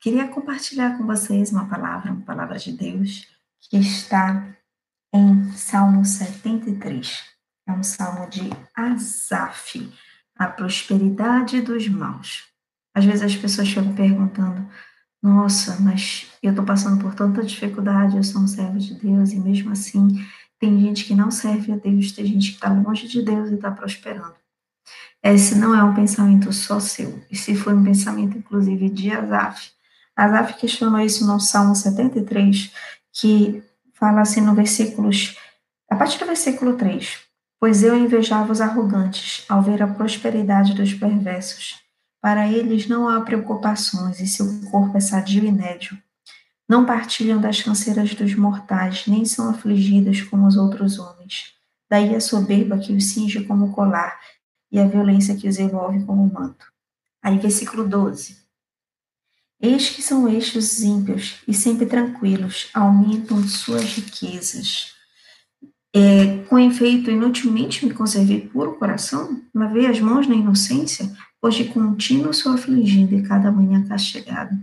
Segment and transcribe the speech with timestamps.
[0.00, 3.28] queria compartilhar com vocês uma palavra, uma palavra de Deus,
[3.60, 4.56] que está
[5.12, 7.24] em Salmo 73.
[7.68, 9.92] É um salmo de Asaf,
[10.36, 12.44] a prosperidade dos maus.
[12.94, 14.66] Às vezes as pessoas ficam perguntando:
[15.22, 19.38] nossa, mas eu estou passando por tanta dificuldade, eu sou um servo de Deus, e
[19.38, 20.26] mesmo assim
[20.58, 23.54] tem gente que não serve a Deus, tem gente que está longe de Deus e
[23.54, 24.34] está prosperando.
[25.22, 29.70] Esse não é um pensamento só seu, esse foi um pensamento, inclusive, de Asaf.
[30.20, 32.72] Asaf questionou isso no Salmo 73,
[33.12, 33.62] que
[33.94, 35.36] fala assim no versículos,
[35.90, 37.30] a partir do versículo 3,
[37.60, 41.78] Pois eu invejava os arrogantes ao ver a prosperidade dos perversos.
[42.18, 45.98] Para eles não há preocupações e seu corpo é sadio e nédio.
[46.66, 51.54] Não partilham das canseiras dos mortais, nem são afligidos como os outros homens.
[51.90, 54.18] Daí a soberba que os cinge como colar
[54.72, 56.64] e a violência que os envolve como manto.
[57.22, 58.39] Aí, versículo 12.
[59.60, 64.94] Eis que são estes os ímpios, e sempre tranquilos, aumentam suas riquezas.
[65.94, 71.10] É, com efeito, inutilmente me conservei puro coração, lavei as mãos na inocência,
[71.50, 74.54] de contínuo sou afligido e cada manhã castigado.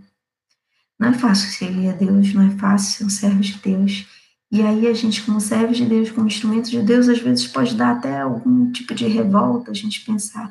[1.00, 4.06] Não é fácil servir a Deus, não é fácil ser um servo de Deus.
[4.52, 7.76] E aí a gente, como servo de Deus, como instrumento de Deus, às vezes pode
[7.76, 10.50] dar até algum tipo de revolta, a gente pensar,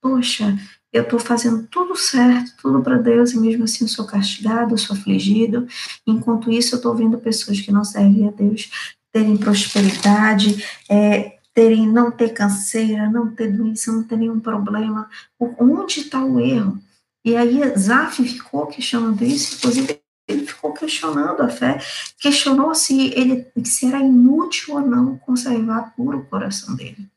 [0.00, 0.56] poxa,
[0.92, 4.78] eu estou fazendo tudo certo, tudo para Deus, e mesmo assim eu sou castigado, eu
[4.78, 5.66] sou afligido.
[6.06, 8.70] Enquanto isso, eu estou vendo pessoas que não servem a Deus
[9.12, 15.08] terem prosperidade, é, terem não ter canseira, não ter doença, não ter nenhum problema.
[15.38, 16.78] Onde está o erro?
[17.24, 21.78] E aí Zaf ficou questionando isso, inclusive ele ficou questionando a fé,
[22.18, 27.08] questionou se ele se era inútil ou não conservar puro o coração dele.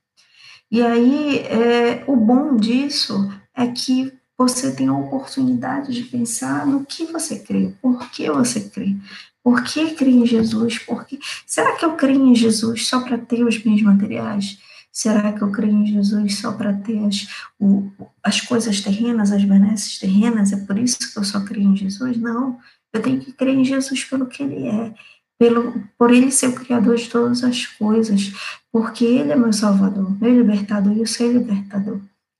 [0.69, 6.85] E aí é, o bom disso é que você tem a oportunidade de pensar no
[6.85, 8.95] que você crê, por que você crê.
[9.43, 10.79] Por que creio em Jesus?
[10.79, 14.57] Porque será que eu creio em Jesus só para ter os bens materiais?
[14.91, 17.27] Será que eu creio em Jesus só para ter as,
[17.59, 17.91] o,
[18.23, 20.51] as coisas terrenas, as benesses terrenas?
[20.51, 22.17] É por isso que eu só creio em Jesus?
[22.17, 22.57] Não.
[22.91, 24.93] Eu tenho que crer em Jesus pelo que Ele é,
[25.37, 28.31] pelo, por Ele ser o Criador de todas as coisas,
[28.71, 31.99] porque Ele é meu Salvador, meu libertador e eu sou libertador.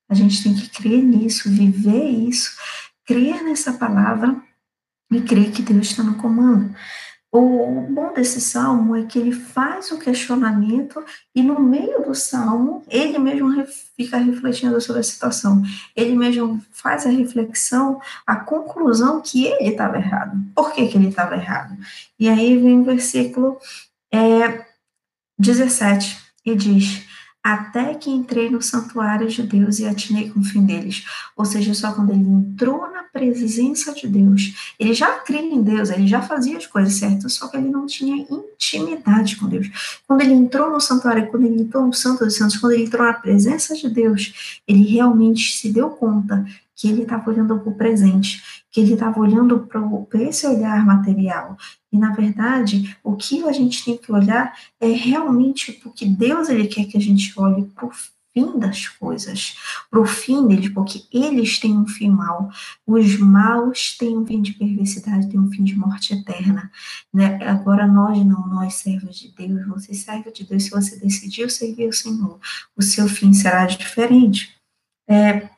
[0.10, 2.56] A gente tem que crer nisso, viver isso,
[3.06, 4.36] crer nessa palavra
[5.12, 6.76] e crer que Deus está no comando.
[7.38, 11.04] O bom desse salmo é que ele faz o questionamento
[11.36, 13.50] e no meio do salmo ele mesmo
[13.98, 15.62] fica refletindo sobre a situação.
[15.94, 20.38] Ele mesmo faz a reflexão, a conclusão que ele estava errado.
[20.56, 21.78] Por que, que ele estava errado?
[22.18, 23.58] E aí vem o versículo
[24.14, 24.66] é,
[25.38, 27.06] 17 e diz:
[27.46, 31.06] até que entrei no santuário de Deus e atinei com o fim deles.
[31.38, 35.92] Ou seja, só quando ele entrou na presença de Deus, ele já cria em Deus,
[35.92, 40.00] ele já fazia as coisas certas, só que ele não tinha intimidade com Deus.
[40.08, 43.06] Quando ele entrou no santuário, quando ele entrou no Santo dos Santos, quando ele entrou
[43.06, 46.44] na presença de Deus, ele realmente se deu conta
[46.76, 51.58] que ele estava olhando para o presente, que ele estava olhando para esse olhar material,
[51.92, 56.68] e, na verdade, o que a gente tem que olhar é realmente porque Deus ele
[56.68, 57.92] quer que a gente olhe para o
[58.36, 59.56] fim das coisas,
[59.90, 62.52] para o fim deles, porque eles têm um fim mal.
[62.86, 66.70] Os maus têm um fim de perversidade, têm um fim de morte eterna.
[67.14, 67.40] Né?
[67.48, 71.88] Agora, nós não, nós servos de Deus, você serve de Deus, se você decidiu servir
[71.88, 72.38] o Senhor,
[72.76, 74.54] o seu fim será diferente.
[75.08, 75.50] É,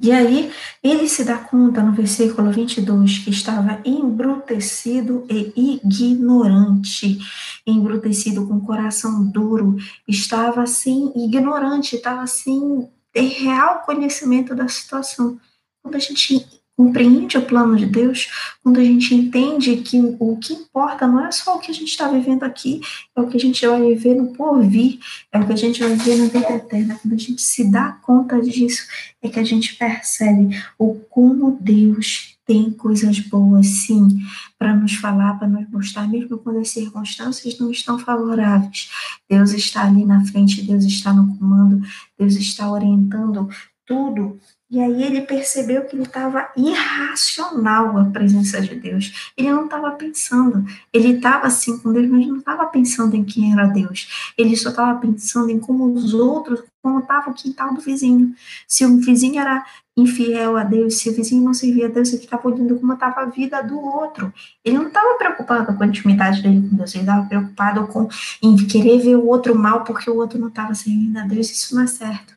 [0.00, 7.18] e aí ele se dá conta no versículo 22 que estava embrutecido e ignorante,
[7.64, 15.38] embrutecido com coração duro, estava assim ignorante, estava assim em real conhecimento da situação.
[15.80, 16.44] Quando a gente
[16.76, 18.28] compreende o plano de Deus,
[18.62, 21.88] quando a gente entende que o que importa não é só o que a gente
[21.88, 22.80] está vivendo aqui,
[23.16, 24.98] é o que a gente vai viver no porvir,
[25.32, 26.98] é o que a gente vai viver na vida eterna.
[27.00, 28.86] Quando a gente se dá conta disso,
[29.22, 34.20] é que a gente percebe o como Deus tem coisas boas, sim,
[34.58, 38.90] para nos falar, para nos mostrar, mesmo quando as circunstâncias não estão favoráveis.
[39.28, 41.80] Deus está ali na frente, Deus está no comando,
[42.18, 43.48] Deus está orientando
[43.86, 44.40] tudo
[44.74, 49.32] e aí ele percebeu que ele estava irracional a presença de Deus.
[49.36, 50.64] Ele não estava pensando.
[50.92, 54.32] Ele estava assim com Deus, mas não estava pensando em quem era Deus.
[54.36, 58.34] Ele só estava pensando em como os outros, como estava o quintal do vizinho.
[58.66, 59.64] Se o vizinho era
[59.96, 63.20] infiel a Deus, se o vizinho não servia a Deus, ele estava olhando como estava
[63.20, 64.34] a vida do outro.
[64.64, 68.08] Ele não estava preocupado com a intimidade dele com Deus, ele estava preocupado com
[68.42, 71.48] em querer ver o outro mal porque o outro não estava servindo a Deus.
[71.48, 72.34] Isso não é certo.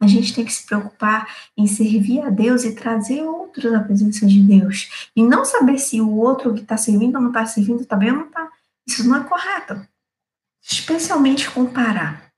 [0.00, 4.26] A gente tem que se preocupar em servir a Deus e trazer outros à presença
[4.26, 5.10] de Deus.
[5.14, 8.10] E não saber se o outro que está servindo ou não está servindo está bem
[8.10, 8.48] ou não está.
[8.86, 9.86] Isso não é correto.
[10.62, 12.32] Especialmente comparar.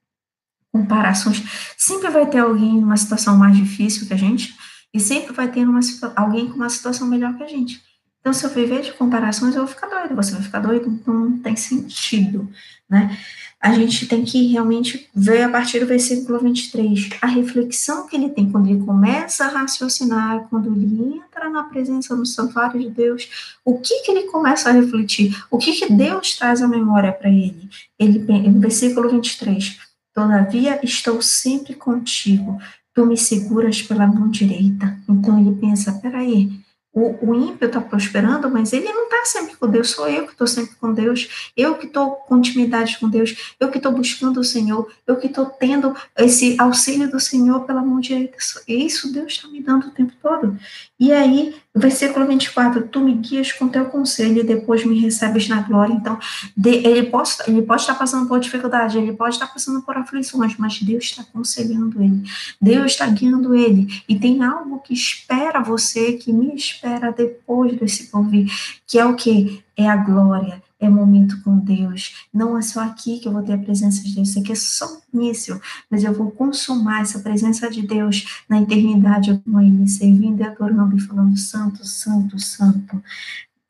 [0.71, 1.41] Comparações.
[1.77, 4.53] Sempre vai ter alguém numa situação mais difícil que a gente,
[4.93, 5.79] e sempre vai ter uma,
[6.15, 7.81] alguém com uma situação melhor que a gente.
[8.23, 11.37] Então, se eu viver de comparações, eu vou ficar doido, você vai ficar doido, não
[11.39, 12.49] tem sentido,
[12.89, 13.17] né?
[13.59, 18.29] A gente tem que realmente ver a partir do versículo 23 a reflexão que ele
[18.29, 23.57] tem quando ele começa a raciocinar, quando ele entra na presença do santuário de Deus,
[23.65, 27.29] o que que ele começa a refletir, o que que Deus traz à memória para
[27.29, 27.69] ele.
[27.99, 29.79] Ele, no versículo 23,
[30.13, 32.57] todavia estou sempre contigo,
[32.93, 34.97] tu me seguras pela mão direita.
[35.09, 36.63] Então ele pensa, peraí,
[36.93, 40.33] o, o ímpio está prosperando, mas ele não está sempre com Deus, sou eu que
[40.33, 44.39] estou sempre com Deus, eu que estou com intimidade com Deus, eu que estou buscando
[44.39, 48.37] o Senhor, eu que estou tendo esse auxílio do Senhor pela mão direita.
[48.67, 50.55] Isso Deus está me dando o tempo todo.
[50.99, 55.61] E aí, versículo 24, tu me guias com teu conselho e depois me recebes na
[55.61, 55.93] glória.
[55.93, 56.19] Então,
[56.63, 60.79] ele, pode, ele pode estar passando por dificuldade, ele pode estar passando por aflições, mas
[60.81, 62.23] Deus está aconselhando ele,
[62.61, 63.87] Deus está guiando ele.
[64.07, 66.82] E tem algo que espera você, que me espera
[67.15, 68.51] depois desse porvir,
[68.85, 69.63] que é o que?
[69.75, 72.27] É a glória, é momento com Deus.
[72.33, 74.55] Não é só aqui que eu vou ter a presença de Deus, isso aqui é
[74.55, 75.59] só o início,
[75.89, 80.95] mas eu vou consumar essa presença de Deus na eternidade com Ele, servindo e adorando
[80.95, 83.03] e falando: Santo, Santo, Santo.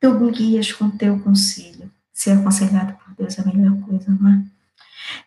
[0.00, 1.90] Tu me guias com teu conselho.
[2.12, 4.44] Ser aconselhado por Deus é a melhor coisa, não é?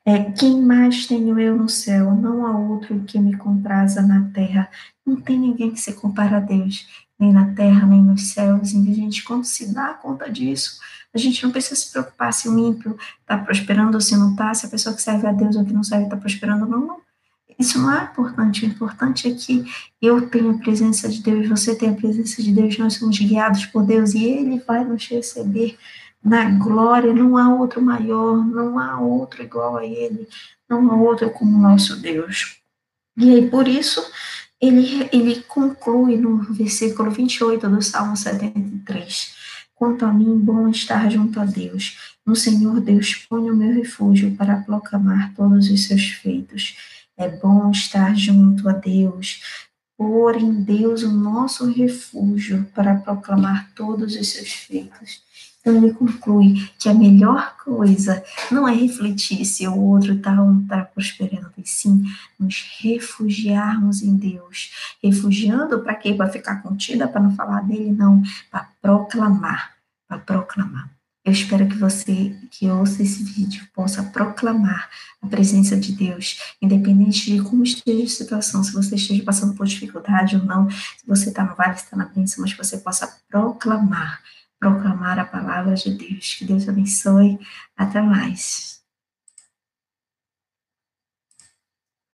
[0.05, 2.15] É, quem mais tenho eu no céu?
[2.15, 4.69] Não há outro que me compraza na terra.
[5.05, 6.87] Não tem ninguém que se compara a Deus,
[7.19, 8.73] nem na terra, nem nos céus.
[8.73, 10.79] E a gente, quando se dá conta disso,
[11.13, 14.53] a gente não precisa se preocupar se o ímpio está prosperando ou se não está,
[14.53, 16.87] se a pessoa que serve a Deus ou que não serve está prosperando ou não,
[16.87, 17.07] não.
[17.57, 18.65] Isso não é importante.
[18.65, 19.65] O importante é que
[19.99, 23.65] eu tenho a presença de Deus, você tem a presença de Deus, nós somos guiados
[23.65, 25.77] por Deus e Ele vai nos receber
[26.23, 27.13] na glória.
[27.13, 30.27] Não há outro maior, não há outro igual a Ele,
[30.69, 32.61] não há outro como nosso Deus.
[33.15, 34.05] E aí, por isso,
[34.59, 39.35] ele, ele conclui no versículo 28 do Salmo 73.
[39.75, 42.17] Quanto a mim, bom estar junto a Deus.
[42.25, 46.75] No Senhor Deus ponho o meu refúgio para proclamar todos os seus feitos.
[47.15, 49.41] É bom estar junto a Deus,
[49.97, 55.21] pôr em Deus o nosso refúgio para proclamar todos os seus feitos.
[55.67, 60.47] Então ele conclui que a melhor coisa não é refletir se o outro está ou
[60.47, 62.05] não está prosperando, e sim
[62.39, 64.71] nos refugiarmos em Deus.
[65.03, 66.13] Refugiando para quê?
[66.13, 67.91] Para ficar contida, para não falar dele?
[67.91, 69.73] Não, para proclamar,
[70.07, 70.89] para proclamar.
[71.25, 74.89] Eu espero que você que ouça esse vídeo possa proclamar
[75.21, 79.67] a presença de Deus, independente de como esteja a situação, se você esteja passando por
[79.67, 83.19] dificuldade ou não, se você está no vale, está na bênção, mas que você possa
[83.27, 84.21] proclamar
[84.59, 86.35] proclamar a palavra de Deus.
[86.35, 87.39] Que Deus abençoe.
[87.75, 88.76] Até mais.